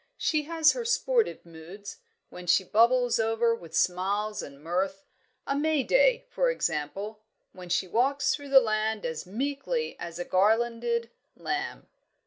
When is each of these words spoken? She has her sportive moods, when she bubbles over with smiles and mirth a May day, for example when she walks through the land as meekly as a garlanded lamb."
She 0.17 0.45
has 0.45 0.71
her 0.71 0.83
sportive 0.83 1.45
moods, 1.45 1.97
when 2.31 2.47
she 2.47 2.63
bubbles 2.63 3.19
over 3.19 3.53
with 3.53 3.75
smiles 3.75 4.41
and 4.41 4.59
mirth 4.59 5.05
a 5.45 5.55
May 5.55 5.83
day, 5.83 6.25
for 6.31 6.49
example 6.49 7.21
when 7.51 7.69
she 7.69 7.87
walks 7.87 8.33
through 8.33 8.49
the 8.49 8.59
land 8.61 9.05
as 9.05 9.27
meekly 9.27 9.95
as 9.99 10.17
a 10.17 10.25
garlanded 10.25 11.11
lamb." 11.35 11.85